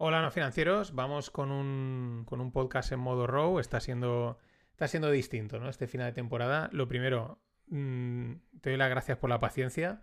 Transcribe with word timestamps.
Hola, 0.00 0.22
no 0.22 0.30
financieros. 0.30 0.94
Vamos 0.94 1.28
con 1.28 1.50
un, 1.50 2.22
con 2.24 2.40
un 2.40 2.52
podcast 2.52 2.92
en 2.92 3.00
modo 3.00 3.26
row. 3.26 3.58
Está 3.58 3.80
siendo, 3.80 4.38
está 4.70 4.86
siendo 4.86 5.10
distinto, 5.10 5.58
¿no? 5.58 5.68
Este 5.68 5.88
final 5.88 6.06
de 6.06 6.12
temporada. 6.12 6.70
Lo 6.72 6.86
primero, 6.86 7.42
mm, 7.66 8.34
te 8.60 8.70
doy 8.70 8.76
las 8.76 8.90
gracias 8.90 9.18
por 9.18 9.28
la 9.28 9.40
paciencia. 9.40 10.00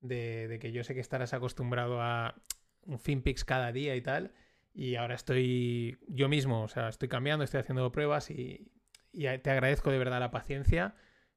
De, 0.00 0.58
que 0.60 0.72
yo 0.72 0.82
sé 0.82 0.94
que 0.94 1.00
estarás 1.00 1.34
acostumbrado 1.34 2.02
a 2.02 2.34
un 2.82 2.98
FinPix 2.98 3.44
cada 3.44 3.70
día 3.70 3.94
y 3.94 4.00
tal. 4.02 4.34
Y 4.74 4.96
ahora 4.96 5.14
estoy 5.14 6.00
yo 6.08 6.28
mismo, 6.28 6.62
o 6.62 6.68
sea, 6.68 6.88
estoy 6.88 7.08
cambiando, 7.08 7.44
estoy 7.44 7.60
haciendo 7.60 7.92
pruebas 7.92 8.30
y, 8.30 8.72
y 9.12 9.38
te 9.38 9.50
agradezco 9.50 9.92
de 9.92 9.98
verdad 9.98 10.18
la 10.18 10.32
paciencia. 10.32 10.96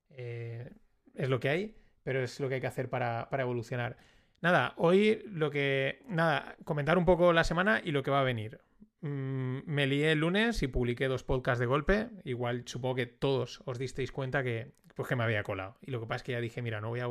Eh, 0.09 0.71
es 1.13 1.29
lo 1.29 1.39
que 1.39 1.49
hay, 1.49 1.77
pero 2.01 2.23
es 2.23 2.39
lo 2.39 2.49
que 2.49 2.55
hay 2.55 2.61
que 2.61 2.67
hacer 2.67 2.89
para, 2.89 3.29
para 3.29 3.43
evolucionar. 3.43 3.97
Nada, 4.41 4.73
hoy 4.77 5.23
lo 5.27 5.51
que. 5.51 6.01
Nada, 6.07 6.55
comentar 6.65 6.97
un 6.97 7.05
poco 7.05 7.31
la 7.31 7.43
semana 7.43 7.81
y 7.83 7.91
lo 7.91 8.03
que 8.03 8.11
va 8.11 8.21
a 8.21 8.23
venir. 8.23 8.59
Mm, 9.01 9.59
me 9.65 9.87
lié 9.87 10.11
el 10.11 10.19
lunes 10.19 10.61
y 10.63 10.67
publiqué 10.67 11.07
dos 11.07 11.23
podcasts 11.23 11.59
de 11.59 11.67
golpe. 11.67 12.09
Igual 12.23 12.63
supongo 12.65 12.95
que 12.95 13.05
todos 13.05 13.61
os 13.65 13.77
disteis 13.77 14.11
cuenta 14.11 14.43
que, 14.43 14.73
pues 14.95 15.07
que 15.07 15.15
me 15.15 15.23
había 15.23 15.43
colado. 15.43 15.77
Y 15.81 15.91
lo 15.91 15.99
que 15.99 16.07
pasa 16.07 16.17
es 16.17 16.23
que 16.23 16.31
ya 16.33 16.41
dije, 16.41 16.61
mira, 16.63 16.81
no 16.81 16.89
voy 16.89 17.01
a, 17.01 17.07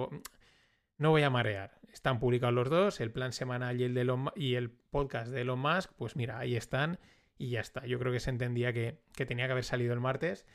no 0.99 1.11
voy 1.11 1.23
a 1.23 1.31
marear. 1.31 1.79
Están 1.93 2.19
publicados 2.19 2.55
los 2.55 2.69
dos, 2.69 3.01
el 3.01 3.13
plan 3.13 3.33
semanal 3.33 3.81
y 3.81 3.85
el, 3.85 3.95
de 3.95 4.31
y 4.35 4.57
el 4.57 4.71
podcast 4.71 5.31
de 5.31 5.43
Elon 5.43 5.61
Musk. 5.61 5.93
Pues 5.97 6.17
mira, 6.17 6.39
ahí 6.39 6.57
están 6.57 6.99
y 7.39 7.51
ya 7.51 7.61
está. 7.61 7.87
Yo 7.87 8.01
creo 8.01 8.13
que 8.13 8.21
se 8.21 8.31
entendía 8.31 8.73
que, 8.73 8.99
tenía 9.15 9.47
que 9.47 9.53
haber 9.53 9.65
salido 9.65 9.95
el 9.95 10.01
martes. 10.01 10.47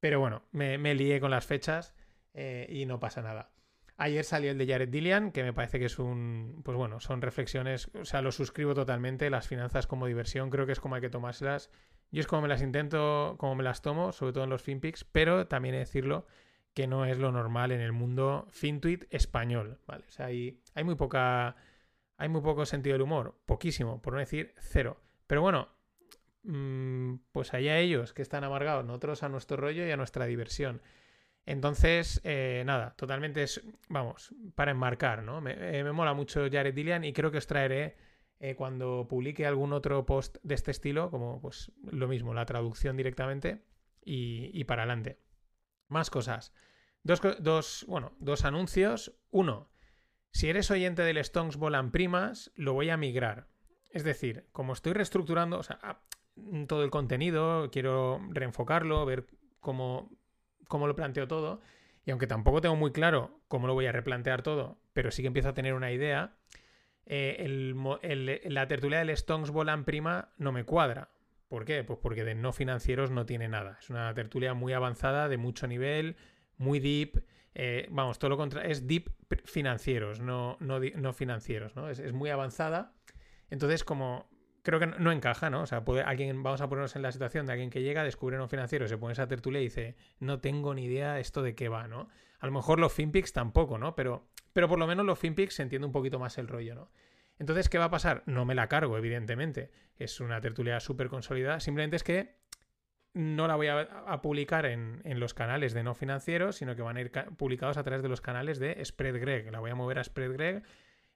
Pero 0.00 0.18
bueno, 0.18 0.42
me, 0.50 0.78
me 0.78 0.94
lié 0.94 1.20
con 1.20 1.30
las 1.30 1.46
fechas 1.46 1.94
eh, 2.34 2.66
y 2.68 2.86
no 2.86 2.98
pasa 2.98 3.22
nada. 3.22 3.50
Ayer 3.96 4.24
salió 4.24 4.50
el 4.50 4.58
de 4.58 4.66
Jared 4.66 4.88
Dillian, 4.88 5.30
que 5.30 5.44
me 5.44 5.52
parece 5.52 5.78
que 5.78 5.84
es 5.84 5.98
un. 5.98 6.62
Pues 6.64 6.76
bueno, 6.76 6.98
son 7.00 7.22
reflexiones. 7.22 7.90
O 7.94 8.04
sea, 8.04 8.22
lo 8.22 8.32
suscribo 8.32 8.74
totalmente. 8.74 9.30
Las 9.30 9.46
finanzas 9.46 9.86
como 9.86 10.06
diversión, 10.06 10.50
creo 10.50 10.66
que 10.66 10.72
es 10.72 10.80
como 10.80 10.96
hay 10.96 11.00
que 11.00 11.10
tomárselas. 11.10 11.70
Yo 12.10 12.20
es 12.20 12.26
como 12.26 12.42
me 12.42 12.48
las 12.48 12.62
intento, 12.62 13.36
como 13.38 13.54
me 13.54 13.64
las 13.64 13.82
tomo, 13.82 14.12
sobre 14.12 14.32
todo 14.32 14.44
en 14.44 14.50
los 14.50 14.62
FinPix, 14.62 15.04
pero 15.04 15.46
también 15.46 15.74
he 15.74 15.78
de 15.78 15.84
decirlo 15.84 16.26
que 16.74 16.86
no 16.88 17.06
es 17.06 17.18
lo 17.18 17.30
normal 17.30 17.70
en 17.72 17.80
el 17.80 17.92
mundo 17.92 18.46
FinTweet 18.50 19.06
español, 19.10 19.78
¿vale? 19.86 20.04
O 20.08 20.10
sea, 20.10 20.26
hay, 20.26 20.60
hay 20.74 20.84
muy 20.84 20.96
poca. 20.96 21.56
Hay 22.16 22.28
muy 22.28 22.42
poco 22.42 22.64
sentido 22.64 22.94
del 22.94 23.02
humor, 23.02 23.36
poquísimo, 23.44 24.00
por 24.00 24.12
no 24.12 24.20
decir 24.20 24.54
cero. 24.58 25.00
Pero 25.26 25.42
bueno, 25.42 25.68
mmm, 26.44 27.16
pues 27.32 27.54
allá 27.54 27.78
ellos 27.78 28.12
que 28.12 28.22
están 28.22 28.44
amargados, 28.44 28.84
nosotros 28.84 29.22
a 29.24 29.28
nuestro 29.28 29.56
rollo 29.56 29.86
y 29.86 29.90
a 29.90 29.96
nuestra 29.96 30.26
diversión. 30.26 30.80
Entonces, 31.46 32.20
eh, 32.24 32.62
nada, 32.64 32.94
totalmente 32.96 33.42
es, 33.42 33.62
vamos, 33.88 34.34
para 34.54 34.70
enmarcar, 34.70 35.22
¿no? 35.22 35.40
Me, 35.40 35.78
eh, 35.78 35.92
mola 35.92 36.14
mucho 36.14 36.48
Jared 36.50 36.74
Dillian 36.74 37.04
y 37.04 37.12
creo 37.12 37.30
que 37.30 37.38
os 37.38 37.46
traeré 37.46 37.96
eh, 38.40 38.54
cuando 38.54 39.06
publique 39.08 39.46
algún 39.46 39.72
otro 39.72 40.06
post 40.06 40.38
de 40.42 40.54
este 40.54 40.70
estilo, 40.70 41.10
como 41.10 41.40
pues 41.40 41.70
lo 41.82 42.08
mismo, 42.08 42.32
la 42.32 42.46
traducción 42.46 42.96
directamente 42.96 43.62
y, 44.04 44.64
para 44.64 44.82
adelante. 44.82 45.18
Más 45.88 46.10
cosas. 46.10 46.52
Dos, 47.02 47.20
dos, 47.40 47.84
bueno, 47.88 48.12
dos 48.18 48.44
anuncios. 48.46 49.14
Uno, 49.30 49.68
si 50.30 50.48
eres 50.48 50.70
oyente 50.70 51.02
del 51.02 51.22
Stonks 51.22 51.56
Volan 51.56 51.90
Primas, 51.90 52.52
lo 52.54 52.72
voy 52.72 52.88
a 52.88 52.96
migrar. 52.96 53.48
Es 53.90 54.02
decir, 54.02 54.48
como 54.52 54.72
estoy 54.72 54.94
reestructurando 54.94 55.60
todo 56.66 56.84
el 56.84 56.90
contenido, 56.90 57.70
quiero 57.70 58.20
reenfocarlo, 58.30 59.04
ver 59.04 59.26
cómo 59.60 60.10
cómo 60.68 60.86
lo 60.86 60.94
planteo 60.94 61.28
todo. 61.28 61.60
Y 62.06 62.10
aunque 62.10 62.26
tampoco 62.26 62.60
tengo 62.60 62.76
muy 62.76 62.92
claro 62.92 63.40
cómo 63.48 63.66
lo 63.66 63.74
voy 63.74 63.86
a 63.86 63.92
replantear 63.92 64.42
todo, 64.42 64.78
pero 64.92 65.10
sí 65.10 65.22
que 65.22 65.28
empiezo 65.28 65.48
a 65.48 65.54
tener 65.54 65.74
una 65.74 65.90
idea, 65.90 66.36
eh, 67.06 68.42
la 68.44 68.66
tertulia 68.66 68.98
del 68.98 69.16
Stonks 69.16 69.50
Volan 69.50 69.84
Prima 69.84 70.30
no 70.38 70.52
me 70.52 70.64
cuadra. 70.64 71.10
¿Por 71.48 71.64
qué? 71.64 71.84
Pues 71.84 71.98
porque 72.02 72.24
de 72.24 72.34
no 72.34 72.52
financieros 72.52 73.10
no 73.10 73.26
tiene 73.26 73.48
nada. 73.48 73.78
Es 73.80 73.90
una 73.90 74.12
tertulia 74.14 74.54
muy 74.54 74.72
avanzada, 74.72 75.28
de 75.28 75.36
mucho 75.36 75.66
nivel, 75.66 76.16
muy 76.56 76.80
deep. 76.80 77.22
Eh, 77.54 77.86
vamos, 77.90 78.18
todo 78.18 78.30
lo 78.30 78.36
contrario. 78.36 78.70
Es 78.70 78.86
deep 78.86 79.10
financieros, 79.44 80.20
no, 80.20 80.56
no, 80.60 81.12
financieros, 81.12 81.76
¿no? 81.76 81.88
Es, 81.88 82.12
muy 82.12 82.30
avanzada. 82.30 82.92
Entonces, 83.50 83.84
como 83.84 84.28
creo 84.64 84.80
que 84.80 84.86
no, 84.86 85.12
encaja, 85.12 85.50
¿no? 85.50 85.60
O 85.60 85.66
sea, 85.66 85.84
puede, 85.84 86.02
alguien, 86.02 86.42
vamos 86.42 86.62
a 86.62 86.68
ponernos 86.68 86.96
en 86.96 87.02
la 87.02 87.12
situación 87.12 87.44
de 87.46 87.52
alguien 87.52 87.70
que 87.70 87.82
llega, 87.82 88.02
descubre 88.02 88.40
un 88.40 88.48
financiero, 88.48 88.88
se 88.88 88.96
pone 88.96 89.12
esa 89.12 89.28
tertulia 89.28 89.60
y 89.60 89.64
dice, 89.64 89.94
no 90.18 90.40
tengo 90.40 90.74
ni 90.74 90.86
idea 90.86 91.20
esto 91.20 91.42
de 91.42 91.54
qué 91.54 91.68
va, 91.68 91.86
¿no? 91.86 92.08
A 92.40 92.46
lo 92.46 92.52
mejor 92.52 92.80
los 92.80 92.92
FinPix 92.92 93.34
tampoco, 93.34 93.76
¿no? 93.78 93.94
Pero, 93.94 94.26
pero 94.54 94.66
por 94.66 94.78
lo 94.78 94.86
menos 94.86 95.04
los 95.04 95.18
FinPix 95.18 95.54
se 95.54 95.62
entiende 95.62 95.86
un 95.86 95.92
poquito 95.92 96.18
más 96.18 96.38
el 96.38 96.48
rollo, 96.48 96.74
¿no? 96.74 96.90
Entonces, 97.38 97.68
¿qué 97.68 97.78
va 97.78 97.86
a 97.86 97.90
pasar? 97.90 98.22
No 98.26 98.46
me 98.46 98.54
la 98.54 98.68
cargo, 98.68 98.96
evidentemente. 98.96 99.70
Es 99.96 100.20
una 100.20 100.40
tertulia 100.40 100.80
súper 100.80 101.08
consolidada. 101.08 101.60
Simplemente 101.60 101.96
es 101.96 102.04
que 102.04 102.36
no 103.12 103.46
la 103.46 103.56
voy 103.56 103.68
a, 103.68 104.20
publicar 104.22 104.66
en, 104.66 105.02
en, 105.04 105.20
los 105.20 105.34
canales 105.34 105.74
de 105.74 105.82
no 105.82 105.94
financieros, 105.94 106.56
sino 106.56 106.74
que 106.74 106.82
van 106.82 106.96
a 106.96 107.00
ir 107.00 107.12
publicados 107.36 107.76
a 107.76 107.82
través 107.82 108.02
de 108.02 108.08
los 108.08 108.20
canales 108.20 108.58
de 108.58 108.82
Spread 108.84 109.20
Greg. 109.20 109.50
La 109.50 109.60
voy 109.60 109.70
a 109.70 109.74
mover 109.74 109.98
a 109.98 110.04
Spread 110.04 110.32
Greg. 110.32 110.62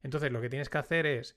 Entonces, 0.02 0.32
lo 0.32 0.40
que 0.40 0.48
tienes 0.48 0.68
que 0.68 0.78
hacer 0.78 1.06
es 1.06 1.36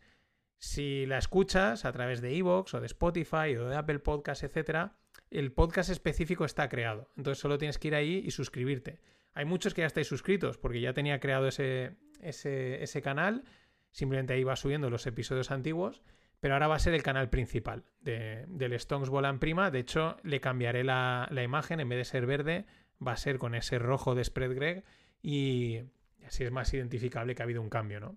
si 0.62 1.08
la 1.08 1.18
escuchas 1.18 1.86
a 1.86 1.92
través 1.92 2.22
de 2.22 2.38
Evox 2.38 2.76
o 2.76 2.80
de 2.80 2.86
Spotify 2.86 3.56
o 3.58 3.68
de 3.68 3.76
Apple 3.76 3.98
Podcasts, 3.98 4.44
etc., 4.44 4.92
el 5.32 5.52
podcast 5.52 5.90
específico 5.90 6.46
está 6.46 6.70
creado. 6.70 7.10
Entonces 7.18 7.42
solo 7.42 7.58
tienes 7.58 7.80
que 7.80 7.88
ir 7.88 7.96
ahí 7.96 8.22
y 8.24 8.30
suscribirte. 8.30 9.00
Hay 9.34 9.46
muchos 9.46 9.74
que 9.74 9.82
ya 9.82 9.88
estáis 9.88 10.06
suscritos 10.06 10.60
porque 10.60 10.80
ya 10.80 10.94
tenía 10.94 11.20
creado 11.20 11.48
ese, 11.48 11.96
ese, 12.22 13.02
canal. 13.02 13.44
Simplemente 13.90 14.34
ahí 14.34 14.44
va 14.44 14.56
subiendo 14.56 14.92
los 14.92 15.08
episodios 15.08 15.50
antiguos. 15.50 16.04
Pero 16.40 16.54
ahora 16.54 16.68
va 16.68 16.76
a 16.76 16.80
ser 16.80 16.94
el 16.94 17.02
canal 17.02 17.32
principal 17.32 17.84
del 18.02 18.74
Stones 18.74 19.10
Volan 19.10 19.40
Prima. 19.40 19.72
De 19.72 19.80
hecho, 19.80 20.18
le 20.22 20.42
cambiaré 20.42 20.84
la, 20.84 21.28
la, 21.32 21.42
imagen. 21.42 21.80
En 21.80 21.90
vez 21.90 21.98
de 21.98 22.06
ser 22.06 22.28
verde, 22.28 22.68
va 23.06 23.14
a 23.14 23.18
ser 23.18 23.40
con 23.40 23.56
ese 23.56 23.80
rojo 23.80 24.14
de 24.14 24.24
Spread 24.24 24.54
Greg. 24.54 24.84
Y 25.24 25.80
así 26.24 26.44
es 26.44 26.52
más 26.52 26.72
identificable 26.72 27.34
que 27.34 27.42
ha 27.42 27.46
habido 27.46 27.64
un 27.64 27.70
cambio, 27.70 28.00
¿no? 28.00 28.16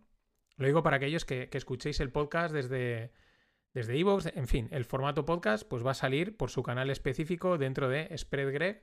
Lo 0.57 0.67
digo 0.67 0.83
para 0.83 0.97
aquellos 0.97 1.25
que, 1.25 1.49
escuchéis 1.53 2.01
el 2.01 2.11
podcast 2.11 2.55
desde 2.55 3.13
desde 3.73 3.99
Evox, 3.99 4.27
en 4.27 4.47
fin, 4.47 4.69
el 4.71 4.85
formato 4.85 5.25
podcast 5.25 5.69
pues 5.69 5.85
va 5.85 5.91
a 5.91 5.95
salir 5.95 6.37
por 6.37 6.49
su 6.51 6.63
canal 6.63 6.91
específico 6.91 7.59
dentro 7.59 7.89
de 7.89 8.17
Spread 8.17 8.53
Greg 8.53 8.83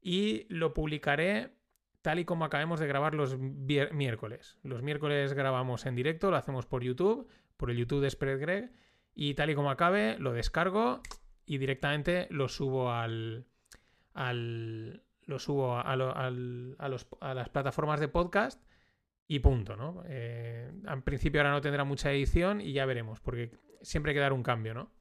y 0.00 0.46
lo 0.48 0.74
publicaré 0.74 1.54
tal 2.02 2.18
y 2.18 2.24
como 2.24 2.44
acabemos 2.44 2.80
de 2.80 2.88
grabar 2.88 3.14
los 3.14 3.38
miércoles. 3.38 4.58
Los 4.64 4.82
miércoles 4.82 5.32
grabamos 5.32 5.86
en 5.86 5.94
directo, 5.94 6.32
lo 6.32 6.36
hacemos 6.36 6.66
por 6.66 6.82
YouTube, 6.82 7.28
por 7.56 7.70
el 7.70 7.76
YouTube 7.76 8.00
de 8.00 8.10
Spread 8.10 8.40
Greg 8.40 8.72
y 9.14 9.34
tal 9.34 9.50
y 9.50 9.54
como 9.54 9.70
acabe 9.70 10.18
lo 10.18 10.32
descargo 10.32 11.02
y 11.46 11.58
directamente 11.58 12.26
lo 12.30 12.48
subo 12.48 12.90
al, 12.90 13.46
al 14.12 15.04
lo 15.24 15.38
subo 15.38 15.76
a 15.78 15.94
las 17.34 17.48
plataformas 17.48 18.00
de 18.00 18.08
podcast 18.08 18.60
y 19.34 19.38
punto, 19.38 19.76
¿no? 19.76 20.02
Eh, 20.08 20.70
al 20.86 21.02
principio 21.02 21.40
ahora 21.40 21.52
no 21.52 21.62
tendrá 21.62 21.84
mucha 21.84 22.12
edición 22.12 22.60
y 22.60 22.74
ya 22.74 22.84
veremos, 22.84 23.20
porque 23.20 23.50
siempre 23.80 24.10
hay 24.10 24.16
que 24.16 24.20
dar 24.20 24.34
un 24.34 24.42
cambio, 24.42 24.74
¿no? 24.74 24.92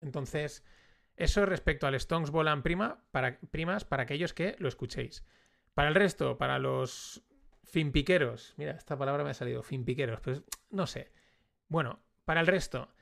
Entonces, 0.00 0.64
eso 1.16 1.44
respecto 1.46 1.88
al 1.88 1.96
Stones 1.96 2.30
Volan 2.30 2.62
prima, 2.62 3.02
para, 3.10 3.40
primas 3.50 3.84
para 3.84 4.04
aquellos 4.04 4.34
que 4.34 4.54
lo 4.60 4.68
escuchéis. 4.68 5.26
Para 5.74 5.88
el 5.88 5.96
resto, 5.96 6.38
para 6.38 6.60
los 6.60 7.24
finpiqueros, 7.64 8.54
mira, 8.56 8.70
esta 8.70 8.96
palabra 8.96 9.24
me 9.24 9.30
ha 9.30 9.34
salido, 9.34 9.64
finpiqueros, 9.64 10.20
pues 10.20 10.44
no 10.70 10.86
sé. 10.86 11.10
Bueno, 11.66 11.98
para 12.24 12.40
el 12.40 12.46
resto, 12.46 12.94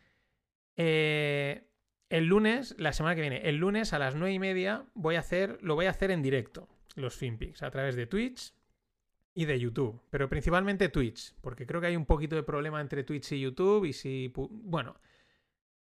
eh, 0.77 1.69
el 2.09 2.25
lunes, 2.25 2.75
la 2.79 2.95
semana 2.95 3.15
que 3.15 3.21
viene, 3.21 3.51
el 3.51 3.57
lunes 3.57 3.93
a 3.93 3.99
las 3.99 4.15
nueve 4.15 4.33
y 4.33 4.39
media 4.39 4.87
voy 4.95 5.17
a 5.17 5.21
hacer, 5.21 5.59
lo 5.61 5.75
voy 5.75 5.85
a 5.85 5.91
hacer 5.91 6.11
en 6.11 6.23
directo, 6.23 6.71
los 6.95 7.17
finpics, 7.17 7.63
a 7.63 7.71
través 7.71 7.97
de 7.97 8.07
Twitch, 8.07 8.55
y 9.35 9.45
de 9.47 9.59
YouTube, 9.59 10.01
pero 10.11 10.29
principalmente 10.29 10.89
Twitch, 10.89 11.35
porque 11.41 11.67
creo 11.67 11.81
que 11.81 11.89
hay 11.89 11.97
un 11.97 12.07
poquito 12.07 12.37
de 12.37 12.45
problema 12.45 12.81
entre 12.81 13.03
Twitch 13.03 13.33
y 13.33 13.41
YouTube 13.41 13.85
y 13.85 13.93
si... 13.93 14.33
Bueno, 14.35 14.97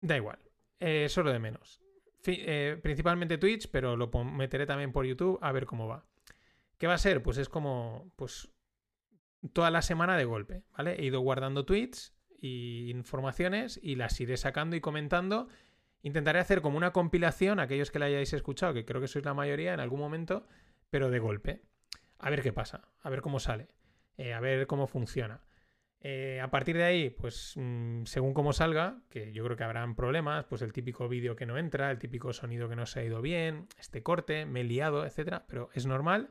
da 0.01 0.17
igual, 0.17 0.39
eh, 0.79 1.09
solo 1.09 1.33
de 1.33 1.41
menos. 1.41 1.81
Eh, 2.27 2.79
principalmente 2.81 3.37
Twitch, 3.37 3.69
pero 3.71 3.97
lo 3.97 4.09
meteré 4.25 4.67
también 4.67 4.93
por 4.93 5.05
YouTube 5.05 5.39
a 5.43 5.51
ver 5.51 5.67
cómo 5.67 5.89
va. 5.89 6.07
¿Qué 6.79 6.87
va 6.87 6.95
a 6.95 6.99
ser? 6.99 7.23
Pues 7.23 7.37
es 7.39 7.49
como, 7.49 8.13
pues, 8.17 8.51
toda 9.53 9.71
la 9.71 9.83
semana 9.83 10.17
de 10.17 10.25
golpe, 10.25 10.63
¿vale? 10.77 10.95
He 11.01 11.05
ido 11.05 11.21
guardando 11.21 11.65
tweets 11.65 12.15
y 12.41 12.91
informaciones 12.91 13.81
y 13.83 13.97
las 13.97 14.19
iré 14.21 14.37
sacando 14.37 14.77
y 14.77 14.81
comentando. 14.81 15.49
Intentaré 16.03 16.39
hacer 16.39 16.63
como 16.63 16.77
una 16.77 16.93
compilación, 16.93 17.59
aquellos 17.59 17.91
que 17.91 17.99
la 17.99 18.07
hayáis 18.07 18.33
escuchado, 18.33 18.75
que 18.75 18.85
creo 18.85 19.01
que 19.01 19.09
sois 19.09 19.25
la 19.25 19.35
mayoría 19.35 19.75
en 19.75 19.81
algún 19.81 20.01
momento, 20.01 20.47
pero 20.91 21.11
de 21.11 21.19
golpe 21.19 21.63
a 22.25 22.31
ver 22.31 22.41
qué 22.41 22.55
pasa, 22.55 22.89
a 23.03 23.11
ver 23.11 23.21
cómo 23.21 23.39
sale, 23.39 23.69
eh, 24.17 24.33
a 24.33 24.41
ver 24.41 24.67
cómo 24.67 24.87
funciona. 24.87 25.43
Eh, 26.01 26.41
a 26.41 26.51
partir 26.51 26.75
de 26.75 26.85
ahí, 26.85 27.11
pues 27.11 27.53
mm, 27.57 28.05
según 28.05 28.33
cómo 28.33 28.55
salga, 28.55 29.03
que 29.11 29.31
yo 29.33 29.45
creo 29.45 29.59
que 29.59 29.65
habrán 29.65 29.95
problemas, 29.95 30.47
pues 30.47 30.63
el 30.63 30.73
típico 30.73 31.07
vídeo 31.07 31.37
que 31.37 31.45
no 31.45 31.59
entra, 31.59 31.91
el 31.91 31.99
típico 31.99 32.33
sonido 32.33 32.67
que 32.67 32.77
no 32.77 32.87
se 32.87 33.01
ha 33.01 33.05
ido 33.05 33.21
bien, 33.21 33.69
este 33.79 34.03
corte, 34.03 34.47
me 34.47 34.63
he 34.63 34.65
liado, 34.65 35.05
etcétera, 35.05 35.45
pero 35.49 35.69
es 35.75 35.85
normal. 35.85 36.31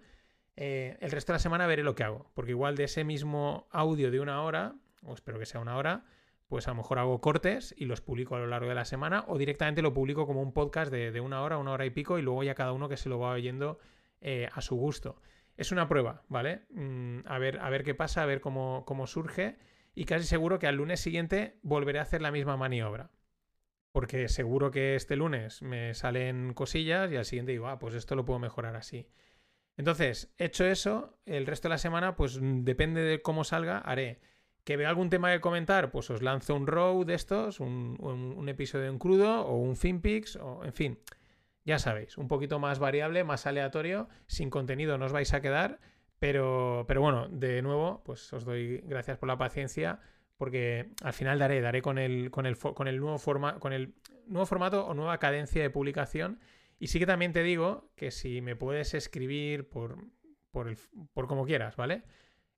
Eh, 0.55 0.97
el 0.99 1.11
resto 1.11 1.31
de 1.31 1.35
la 1.35 1.39
semana 1.39 1.67
veré 1.67 1.83
lo 1.83 1.93
que 1.93 2.03
hago, 2.03 2.31
porque 2.33 2.51
igual 2.51 2.75
de 2.75 2.85
ese 2.85 3.03
mismo 3.03 3.67
audio 3.69 4.09
de 4.09 4.19
una 4.19 4.41
hora, 4.41 4.73
o 5.03 5.13
espero 5.13 5.37
que 5.37 5.45
sea 5.45 5.61
una 5.61 5.77
hora, 5.77 6.05
pues 6.47 6.67
a 6.67 6.71
lo 6.71 6.77
mejor 6.77 6.97
hago 6.97 7.21
cortes 7.21 7.75
y 7.77 7.85
los 7.85 8.01
publico 8.01 8.35
a 8.35 8.39
lo 8.39 8.47
largo 8.47 8.69
de 8.69 8.75
la 8.75 8.85
semana 8.85 9.25
o 9.27 9.37
directamente 9.37 9.83
lo 9.83 9.93
publico 9.93 10.25
como 10.25 10.41
un 10.41 10.53
podcast 10.53 10.91
de, 10.91 11.19
una 11.21 11.43
hora, 11.43 11.59
una 11.59 11.71
hora 11.71 11.85
y 11.85 11.91
pico 11.91 12.17
y 12.17 12.23
luego 12.23 12.43
ya 12.43 12.55
cada 12.55 12.73
uno 12.73 12.89
que 12.89 12.97
se 12.97 13.09
lo 13.09 13.19
va 13.19 13.31
oyendo 13.31 13.77
a 14.53 14.61
su 14.61 14.75
gusto. 14.75 15.17
Es 15.57 15.71
una 15.71 15.87
prueba, 15.87 16.23
¿vale? 16.27 16.63
Mm, 16.71 17.19
a, 17.25 17.37
ver, 17.37 17.59
a 17.59 17.69
ver 17.69 17.83
qué 17.83 17.95
pasa, 17.95 18.23
a 18.23 18.25
ver 18.25 18.41
cómo, 18.41 18.83
cómo 18.85 19.07
surge 19.07 19.57
y 19.95 20.05
casi 20.05 20.25
seguro 20.25 20.59
que 20.59 20.67
al 20.67 20.75
lunes 20.75 20.99
siguiente 20.99 21.59
volveré 21.61 21.99
a 21.99 22.03
hacer 22.03 22.21
la 22.21 22.31
misma 22.31 22.57
maniobra. 22.57 23.11
Porque 23.91 24.27
seguro 24.27 24.71
que 24.71 24.95
este 24.95 25.15
lunes 25.15 25.61
me 25.61 25.93
salen 25.93 26.53
cosillas 26.53 27.11
y 27.11 27.17
al 27.17 27.25
siguiente 27.25 27.51
digo, 27.51 27.67
ah, 27.67 27.77
pues 27.77 27.93
esto 27.93 28.15
lo 28.15 28.25
puedo 28.25 28.39
mejorar 28.39 28.75
así. 28.75 29.07
Entonces, 29.77 30.33
hecho 30.37 30.65
eso, 30.65 31.19
el 31.25 31.45
resto 31.45 31.67
de 31.67 31.73
la 31.73 31.77
semana, 31.77 32.15
pues 32.15 32.39
depende 32.41 33.01
de 33.01 33.21
cómo 33.21 33.43
salga, 33.43 33.77
haré 33.77 34.19
¿Que 34.63 34.77
veo 34.77 34.87
algún 34.87 35.09
tema 35.09 35.31
que 35.31 35.41
comentar? 35.41 35.91
Pues 35.91 36.09
os 36.09 36.21
lanzo 36.21 36.55
un 36.55 36.67
row 36.67 37.03
de 37.03 37.15
estos, 37.15 37.59
un, 37.59 38.45
episodio 38.47 38.87
en 38.87 38.97
crudo 38.97 39.41
o 39.41 39.57
un 39.57 39.75
FinPix, 39.75 40.37
o 40.37 40.63
en 40.63 40.73
fin, 40.73 40.99
ya 41.65 41.79
sabéis, 41.79 42.17
un 42.17 42.27
poquito 42.27 42.59
más 42.59 42.79
variable, 42.79 43.23
más 43.23 43.45
aleatorio, 43.45 44.09
sin 44.27 44.49
contenido 44.49 44.97
no 44.97 45.05
os 45.05 45.13
vais 45.13 45.33
a 45.33 45.41
quedar, 45.41 45.79
pero, 46.19 46.85
pero 46.87 47.01
bueno, 47.01 47.27
de 47.29 47.61
nuevo, 47.61 48.01
pues 48.05 48.31
os 48.33 48.45
doy 48.45 48.77
gracias 48.85 49.17
por 49.17 49.27
la 49.27 49.37
paciencia, 49.37 49.99
porque 50.37 50.91
al 51.03 51.13
final 51.13 51.39
daré, 51.39 51.61
daré 51.61 51.81
con 51.81 51.97
el, 51.97 52.31
con 52.31 52.45
el, 52.45 52.57
con 52.57 52.87
el, 52.87 52.99
nuevo, 52.99 53.17
forma, 53.17 53.59
con 53.59 53.73
el 53.73 53.93
nuevo 54.27 54.45
formato 54.45 54.85
o 54.85 54.93
nueva 54.93 55.17
cadencia 55.17 55.61
de 55.61 55.69
publicación. 55.69 56.39
Y 56.79 56.87
sí 56.87 56.99
que 56.99 57.05
también 57.05 57.33
te 57.33 57.43
digo 57.43 57.91
que 57.95 58.11
si 58.11 58.41
me 58.41 58.55
puedes 58.55 58.93
escribir 58.93 59.69
por, 59.69 59.97
por, 60.51 60.67
el, 60.67 60.77
por 61.13 61.27
como 61.27 61.45
quieras, 61.45 61.75
¿vale? 61.75 62.03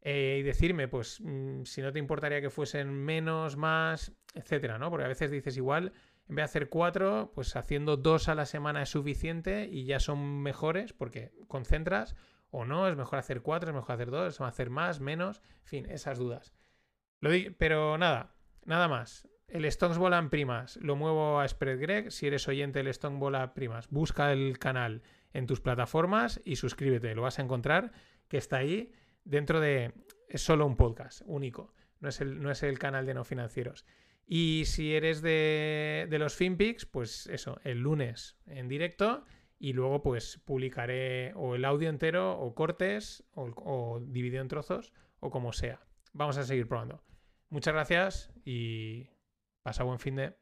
Eh, 0.01 0.37
y 0.39 0.43
decirme, 0.43 0.87
pues, 0.87 1.19
mm, 1.21 1.63
si 1.63 1.81
no 1.81 1.91
te 1.91 1.99
importaría 1.99 2.41
que 2.41 2.51
fuesen 2.51 2.91
menos, 2.93 3.57
más, 3.57 4.13
etcétera, 4.35 4.77
¿no? 4.77 4.89
Porque 4.89 5.05
a 5.05 5.09
veces 5.09 5.31
dices 5.31 5.57
igual, 5.57 5.93
en 6.27 6.35
vez 6.35 6.43
de 6.43 6.45
hacer 6.45 6.69
cuatro, 6.69 7.31
pues 7.35 7.55
haciendo 7.55 7.97
dos 7.97 8.29
a 8.29 8.35
la 8.35 8.45
semana 8.45 8.81
es 8.81 8.89
suficiente 8.89 9.69
y 9.71 9.85
ya 9.85 9.99
son 9.99 10.41
mejores 10.41 10.93
porque 10.93 11.31
concentras 11.47 12.15
o 12.49 12.65
no, 12.65 12.87
es 12.87 12.95
mejor 12.95 13.19
hacer 13.19 13.41
cuatro, 13.41 13.69
es 13.69 13.75
mejor 13.75 13.93
hacer 13.93 14.09
dos, 14.09 14.33
es 14.33 14.39
mejor 14.39 14.49
hacer 14.49 14.69
más, 14.69 14.99
menos, 14.99 15.41
en 15.61 15.67
fin, 15.67 15.89
esas 15.89 16.17
dudas. 16.17 16.53
Pero 17.57 17.97
nada, 17.97 18.35
nada 18.63 18.87
más. 18.87 19.27
El 19.47 19.65
Stones 19.65 19.97
Bola 19.97 20.29
primas, 20.29 20.77
lo 20.77 20.95
muevo 20.95 21.39
a 21.39 21.47
Spread 21.47 21.79
Greg. 21.79 22.11
Si 22.11 22.27
eres 22.27 22.47
oyente 22.47 22.79
del 22.79 22.87
Stones 22.87 23.19
Bola 23.19 23.53
primas, 23.53 23.89
busca 23.89 24.31
el 24.31 24.57
canal 24.57 25.03
en 25.33 25.45
tus 25.45 25.61
plataformas 25.61 26.41
y 26.45 26.55
suscríbete, 26.55 27.13
lo 27.13 27.21
vas 27.21 27.39
a 27.39 27.43
encontrar, 27.43 27.91
que 28.27 28.37
está 28.37 28.57
ahí 28.57 28.93
dentro 29.23 29.59
de... 29.59 29.93
Es 30.29 30.41
solo 30.41 30.65
un 30.65 30.75
podcast 30.75 31.21
único, 31.25 31.73
no 31.99 32.09
es 32.09 32.21
el, 32.21 32.41
no 32.41 32.49
es 32.51 32.63
el 32.63 32.79
canal 32.79 33.05
de 33.05 33.13
no 33.13 33.23
financieros. 33.23 33.85
Y 34.27 34.63
si 34.65 34.95
eres 34.95 35.21
de, 35.21 36.07
de 36.09 36.19
los 36.19 36.35
FinPix, 36.35 36.85
pues 36.85 37.27
eso, 37.27 37.59
el 37.63 37.79
lunes 37.79 38.37
en 38.47 38.67
directo 38.67 39.23
y 39.59 39.73
luego 39.73 40.01
pues 40.01 40.41
publicaré 40.43 41.33
o 41.35 41.55
el 41.55 41.65
audio 41.65 41.89
entero 41.89 42.37
o 42.39 42.55
cortes 42.55 43.23
o, 43.33 43.43
o 43.55 43.99
dividido 43.99 44.41
en 44.41 44.47
trozos 44.47 44.93
o 45.19 45.29
como 45.29 45.53
sea. 45.53 45.85
Vamos 46.13 46.37
a 46.37 46.43
seguir 46.43 46.67
probando. 46.67 47.03
Muchas 47.49 47.73
gracias 47.73 48.33
y 48.43 49.07
pasa 49.61 49.83
buen 49.83 49.99
fin 49.99 50.15
de... 50.15 50.33